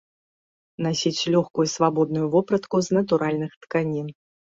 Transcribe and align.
Насіць 0.85 1.25
лёгкую 1.35 1.65
і 1.67 1.69
свабодную 1.73 2.25
вопратку 2.37 2.81
з 2.87 2.97
натуральных 2.99 3.51
тканін. 3.67 4.07